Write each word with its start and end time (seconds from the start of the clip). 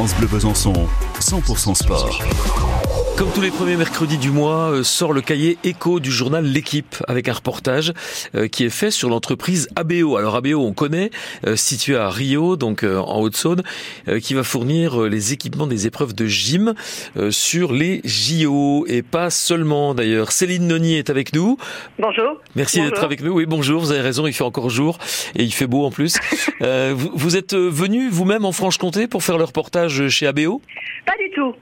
France 0.00 0.14
Bleu 0.14 0.28
Besançon, 0.28 0.72
100% 1.20 1.74
sport. 1.74 2.22
Comme 3.20 3.32
tous 3.32 3.42
les 3.42 3.50
premiers 3.50 3.76
mercredis 3.76 4.16
du 4.16 4.30
mois, 4.30 4.70
euh, 4.70 4.82
sort 4.82 5.12
le 5.12 5.20
cahier 5.20 5.58
écho 5.62 6.00
du 6.00 6.10
journal 6.10 6.42
L'équipe 6.42 6.96
avec 7.06 7.28
un 7.28 7.34
reportage 7.34 7.92
euh, 8.34 8.48
qui 8.48 8.64
est 8.64 8.70
fait 8.70 8.90
sur 8.90 9.10
l'entreprise 9.10 9.68
ABO. 9.76 10.16
Alors 10.16 10.36
ABO, 10.36 10.64
on 10.64 10.72
connaît, 10.72 11.10
euh, 11.46 11.54
situé 11.54 11.96
à 11.96 12.08
Rio, 12.08 12.56
donc 12.56 12.82
en 12.82 13.20
Haute-Saône, 13.20 13.62
qui 14.22 14.32
va 14.32 14.42
fournir 14.42 15.02
les 15.02 15.34
équipements 15.34 15.66
des 15.66 15.86
épreuves 15.86 16.14
de 16.14 16.24
gym 16.24 16.72
sur 17.28 17.74
les 17.74 18.00
JO 18.04 18.86
et 18.88 19.02
pas 19.02 19.28
seulement 19.28 19.92
d'ailleurs. 19.92 20.32
Céline 20.32 20.66
Noni 20.66 20.96
est 20.96 21.10
avec 21.10 21.34
nous. 21.34 21.58
Bonjour. 21.98 22.40
Merci 22.56 22.80
d'être 22.80 23.04
avec 23.04 23.20
nous. 23.22 23.32
Oui, 23.32 23.44
bonjour. 23.44 23.82
Vous 23.82 23.92
avez 23.92 24.00
raison, 24.00 24.26
il 24.26 24.32
fait 24.32 24.44
encore 24.44 24.70
jour 24.70 24.98
et 25.36 25.42
il 25.42 25.52
fait 25.52 25.66
beau 25.66 25.84
en 25.84 25.90
plus. 25.90 26.16
vous, 26.60 27.10
vous, 27.12 27.36
êtes 27.36 27.54
venu 27.54 28.08
vous-même 28.08 28.46
en 28.46 28.52
Franche-Comté 28.52 29.08
pour 29.08 29.22
faire 29.22 29.36
le 29.36 29.44
reportage 29.44 30.08
chez 30.08 30.26
ABO 30.26 30.62
Pas 31.04 31.16
du 31.18 31.30
tout. 31.34 31.54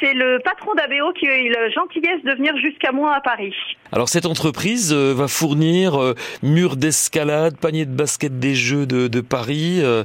C'est 0.00 0.14
le 0.14 0.38
patron 0.42 0.74
d'ABO 0.78 1.12
qui 1.12 1.28
a 1.28 1.36
eu 1.36 1.50
la 1.50 1.68
gentillesse 1.70 2.22
de 2.24 2.32
venir 2.32 2.56
jusqu'à 2.56 2.92
moi 2.92 3.14
à 3.14 3.20
Paris. 3.20 3.54
Alors 3.90 4.08
cette 4.08 4.26
entreprise 4.26 4.92
euh, 4.92 5.12
va 5.14 5.26
fournir 5.28 6.00
euh, 6.00 6.14
murs 6.42 6.76
d'escalade, 6.76 7.58
panier 7.60 7.84
de 7.84 7.94
basket 7.94 8.38
des 8.38 8.54
Jeux 8.54 8.86
de, 8.86 9.08
de 9.08 9.20
Paris. 9.20 9.80
Euh, 9.82 10.04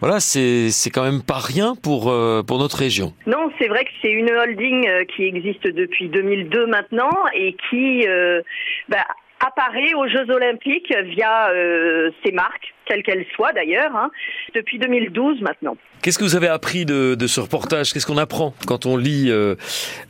voilà, 0.00 0.20
c'est 0.20 0.70
quand 0.92 1.02
même 1.02 1.22
pas 1.22 1.38
rien 1.38 1.74
pour 1.82 2.12
pour 2.46 2.58
notre 2.58 2.76
région. 2.76 3.12
Non, 3.26 3.50
c'est 3.58 3.68
vrai 3.68 3.84
que 3.84 3.90
c'est 4.00 4.10
une 4.10 4.30
holding 4.30 4.86
qui 5.14 5.24
existe 5.24 5.66
depuis 5.66 6.08
2002 6.08 6.66
maintenant 6.66 7.10
et 7.34 7.56
qui 7.70 8.06
bah, 8.88 9.06
apparaît 9.46 9.94
aux 9.94 10.08
Jeux 10.08 10.30
Olympiques 10.30 10.94
via 11.04 11.50
euh, 11.50 12.10
ses 12.24 12.32
marques, 12.32 12.74
quelles 12.86 13.02
qu'elles 13.02 13.26
soient 13.34 13.52
d'ailleurs, 13.52 13.94
hein, 13.94 14.10
depuis 14.54 14.78
2012 14.78 15.40
maintenant. 15.40 15.76
Qu'est-ce 16.02 16.18
que 16.18 16.24
vous 16.24 16.34
avez 16.34 16.48
appris 16.48 16.84
de, 16.84 17.14
de 17.14 17.26
ce 17.28 17.40
reportage? 17.40 17.92
Qu'est-ce 17.92 18.06
qu'on 18.06 18.18
apprend 18.18 18.54
quand 18.66 18.86
on 18.86 18.96
lit 18.96 19.28
euh, 19.30 19.54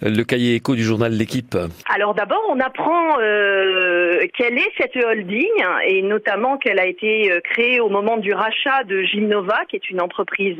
le 0.00 0.22
cahier 0.22 0.54
écho 0.54 0.74
du 0.74 0.82
journal 0.82 1.12
L'équipe? 1.12 1.54
Alors 1.94 2.14
d'abord, 2.14 2.42
on 2.48 2.58
apprend 2.60 3.18
euh, 3.20 4.18
quelle 4.36 4.56
est 4.56 4.72
cette 4.78 4.96
holding 4.96 5.50
et 5.86 6.00
notamment 6.00 6.56
qu'elle 6.56 6.78
a 6.78 6.86
été 6.86 7.30
euh, 7.30 7.40
créée 7.40 7.78
au 7.80 7.90
moment 7.90 8.16
du 8.16 8.32
rachat 8.32 8.84
de 8.84 9.02
Gymnova, 9.02 9.60
qui 9.68 9.76
est 9.76 9.90
une 9.90 10.00
entreprise 10.00 10.56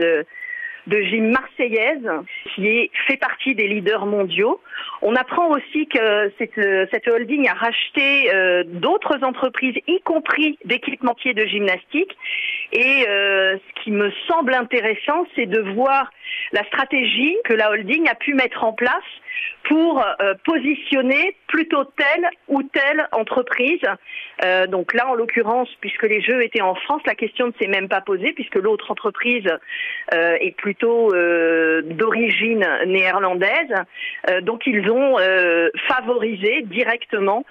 de 0.86 1.00
gym 1.02 1.30
marseillaise 1.30 2.08
qui 2.55 2.66
est, 2.66 2.91
fait 3.06 3.16
partie 3.16 3.55
des 3.55 3.69
leaders 3.69 4.06
mondiaux. 4.06 4.61
On 5.00 5.14
apprend 5.14 5.48
aussi 5.50 5.86
que 5.86 6.33
cette, 6.38 6.91
cette 6.91 7.08
holding 7.08 7.48
a 7.48 7.55
racheté 7.55 8.33
euh, 8.33 8.64
d'autres 8.66 9.22
entreprises, 9.22 9.75
y 9.86 10.00
compris 10.00 10.58
d'équipementiers 10.64 11.34
de 11.34 11.47
gymnastique. 11.47 12.16
Et 12.72 13.05
euh, 13.08 13.56
ce 13.56 13.83
qui 13.83 13.91
me 13.91 14.10
semble 14.28 14.55
intéressant, 14.55 15.27
c'est 15.34 15.47
de 15.47 15.60
voir 15.75 16.10
la 16.53 16.64
stratégie 16.64 17.36
que 17.44 17.53
la 17.55 17.70
holding 17.70 18.08
a 18.08 18.14
pu 18.14 18.34
mettre 18.34 18.64
en 18.64 18.72
place 18.72 19.03
pour 19.68 20.00
euh, 20.00 20.34
positionner 20.44 21.36
plutôt 21.46 21.84
telle 21.84 22.28
ou 22.48 22.62
telle 22.62 23.06
entreprise. 23.12 23.80
Euh, 24.44 24.66
donc 24.66 24.94
là, 24.94 25.08
en 25.08 25.14
l'occurrence, 25.14 25.68
puisque 25.80 26.02
les 26.02 26.20
jeux 26.20 26.42
étaient 26.42 26.62
en 26.62 26.74
France, 26.74 27.02
la 27.06 27.14
question 27.14 27.46
ne 27.46 27.52
s'est 27.60 27.68
même 27.68 27.88
pas 27.88 28.00
posée 28.00 28.32
puisque 28.32 28.56
l'autre 28.56 28.90
entreprise 28.90 29.48
euh, 30.14 30.36
est 30.40 30.56
plutôt 30.56 31.12
d'origine 31.12 32.66
néerlandaise. 32.86 33.72
donc 34.42 34.66
ils 34.66 34.90
ont 34.90 35.16
favorisé 35.88 36.62
directement 36.62 37.44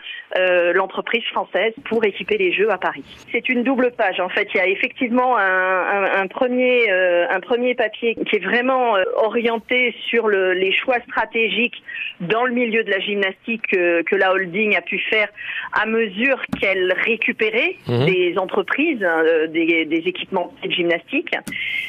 l'entreprise 0.73 1.23
française 1.25 1.73
pour 1.85 2.03
équiper 2.05 2.37
les 2.37 2.53
jeux 2.53 2.71
à 2.71 2.77
Paris. 2.77 3.03
C'est 3.31 3.49
une 3.49 3.63
double 3.63 3.91
page. 3.91 4.19
En 4.19 4.29
fait, 4.29 4.47
il 4.53 4.57
y 4.57 4.59
a 4.59 4.67
effectivement 4.67 5.37
un, 5.37 6.27
premier, 6.27 6.89
un 6.89 7.39
premier 7.39 7.75
papier 7.75 8.15
qui 8.15 8.37
est 8.37 8.43
vraiment 8.43 8.95
orienté 9.17 9.95
sur 10.09 10.27
le, 10.27 10.53
les 10.53 10.71
choix 10.73 10.99
stratégiques 11.07 11.80
dans 12.19 12.45
le 12.45 12.53
milieu 12.53 12.83
de 12.83 12.91
la 12.91 12.99
gymnastique 12.99 13.67
que, 13.67 14.15
la 14.15 14.31
holding 14.31 14.75
a 14.75 14.81
pu 14.81 14.99
faire 15.09 15.27
à 15.73 15.85
mesure 15.85 16.39
qu'elle 16.59 16.93
récupérait 16.93 17.75
mhm. 17.87 18.05
des 18.05 18.37
entreprises, 18.37 19.03
hein, 19.03 19.23
des, 19.49 19.85
des, 19.85 20.03
équipements 20.05 20.53
de 20.63 20.71
gymnastique. 20.71 21.33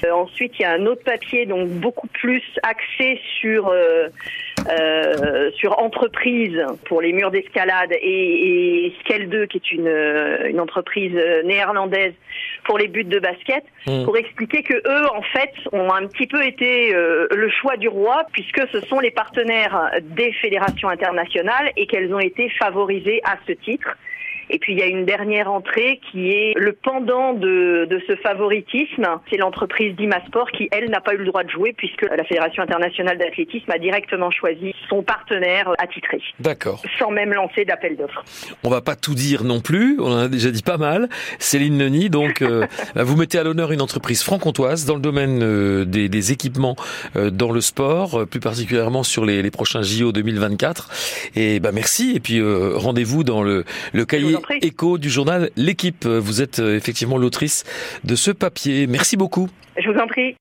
Euh, 0.04 0.12
ensuite, 0.12 0.52
il 0.58 0.62
y 0.62 0.64
a 0.64 0.72
un 0.72 0.86
autre 0.86 1.04
papier 1.04 1.46
donc 1.46 1.68
beaucoup 1.68 2.08
plus 2.08 2.42
axé 2.62 3.20
sur 3.40 3.72
euh, 4.68 5.14
euh, 5.22 5.50
sur 5.52 5.78
entreprise 5.78 6.58
pour 6.86 7.00
les 7.00 7.12
murs 7.12 7.30
d'escalade 7.30 7.92
et, 7.92 8.86
et 8.86 8.94
Scale 9.00 9.28
2 9.28 9.46
qui 9.46 9.58
est 9.58 9.72
une, 9.72 9.88
une 10.48 10.60
entreprise 10.60 11.14
néerlandaise 11.44 12.14
pour 12.64 12.78
les 12.78 12.88
buts 12.88 13.04
de 13.04 13.18
basket 13.18 13.64
mhm. 13.86 14.04
pour 14.04 14.16
expliquer 14.16 14.62
que 14.62 14.74
eux 14.74 15.06
en 15.14 15.22
fait 15.22 15.52
ont 15.72 15.92
un 15.92 16.06
petit 16.06 16.26
peu 16.26 16.44
été 16.44 16.92
le 16.92 17.50
choix 17.50 17.76
du 17.76 17.88
roi 17.88 18.24
puisque 18.32 18.62
ce 18.72 18.80
sont 18.82 19.00
les 19.00 19.10
partenaires 19.10 19.90
des 20.00 20.32
fédérations 20.34 20.88
internationales 20.88 21.70
et 21.76 21.86
qu'elles 21.86 22.14
ont 22.14 22.20
été 22.20 22.48
favorisées 22.50 23.20
à 23.24 23.36
ce 23.46 23.52
titre. 23.52 23.88
Et 24.52 24.58
puis 24.58 24.74
il 24.74 24.78
y 24.78 24.82
a 24.82 24.86
une 24.86 25.06
dernière 25.06 25.50
entrée 25.50 26.00
qui 26.10 26.30
est 26.30 26.52
le 26.56 26.72
pendant 26.72 27.32
de, 27.32 27.86
de 27.88 28.02
ce 28.06 28.16
favoritisme. 28.16 29.06
C'est 29.30 29.38
l'entreprise 29.38 29.96
d'Imasport 29.96 30.50
qui, 30.52 30.68
elle, 30.70 30.90
n'a 30.90 31.00
pas 31.00 31.14
eu 31.14 31.18
le 31.18 31.24
droit 31.24 31.42
de 31.42 31.50
jouer 31.50 31.72
puisque 31.72 32.02
la 32.02 32.24
Fédération 32.24 32.62
internationale 32.62 33.18
d'athlétisme 33.18 33.70
a 33.70 33.78
directement 33.78 34.30
choisi 34.30 34.74
son 34.88 35.02
partenaire 35.02 35.72
attitré. 35.78 36.20
D'accord. 36.38 36.82
Sans 36.98 37.10
même 37.10 37.32
lancer 37.32 37.64
d'appel 37.64 37.96
d'offres. 37.96 38.24
On 38.62 38.70
va 38.70 38.82
pas 38.82 38.94
tout 38.94 39.14
dire 39.14 39.44
non 39.44 39.60
plus. 39.60 39.98
On 40.00 40.12
en 40.12 40.18
a 40.18 40.28
déjà 40.28 40.50
dit 40.50 40.62
pas 40.62 40.76
mal. 40.76 41.08
Céline 41.38 41.78
Neni, 41.78 42.10
donc, 42.10 42.42
euh, 42.42 42.66
vous 42.96 43.16
mettez 43.16 43.38
à 43.38 43.44
l'honneur 43.44 43.72
une 43.72 43.80
entreprise 43.80 44.22
franc-comtoise 44.22 44.84
dans 44.84 44.94
le 44.94 45.00
domaine 45.00 45.40
euh, 45.42 45.84
des, 45.84 46.08
des, 46.08 46.32
équipements 46.32 46.76
euh, 47.16 47.30
dans 47.30 47.52
le 47.52 47.60
sport, 47.60 48.26
plus 48.26 48.40
particulièrement 48.40 49.02
sur 49.02 49.24
les, 49.24 49.42
les, 49.42 49.50
prochains 49.50 49.82
JO 49.82 50.12
2024. 50.12 51.30
Et 51.36 51.60
bah 51.60 51.72
merci. 51.72 52.12
Et 52.14 52.20
puis 52.20 52.40
rendez-vous 52.74 53.24
dans 53.24 53.42
le, 53.42 53.64
le 53.92 54.04
cahier 54.04 54.36
écho 54.60 54.98
du 54.98 55.10
journal 55.10 55.50
L'équipe. 55.56 56.06
Vous 56.06 56.42
êtes 56.42 56.58
euh, 56.58 56.76
effectivement 56.76 57.18
l'autrice 57.18 57.64
de 58.04 58.14
ce 58.14 58.30
papier. 58.30 58.86
Merci 58.86 59.16
beaucoup. 59.16 59.48
Je 59.76 59.90
vous 59.90 59.98
en 59.98 60.06
prie. 60.06 60.36